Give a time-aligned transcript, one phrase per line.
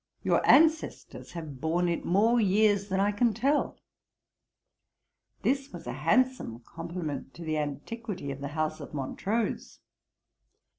[0.23, 3.77] Your ancestors have borne it more years than I can tell.'
[5.43, 9.77] This was a handsome compliment to the antiquity of the House of Montrose.